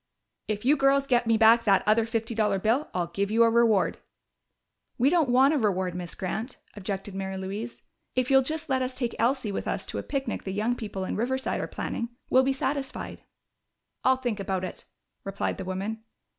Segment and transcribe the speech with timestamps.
[0.47, 3.51] "If you girls get me back that other fifty dollar bill, I'll give you a
[3.51, 3.99] reward."
[4.97, 7.83] "We don't want a reward, Miss Grant," objected Mary Louise.
[8.15, 11.05] "If you'll just let us take Elsie with us to a picnic the young people
[11.05, 13.21] in Riverside are planning, we'll be satisfied."
[14.03, 14.85] "I'll think about it,"
[15.23, 16.03] replied the woman.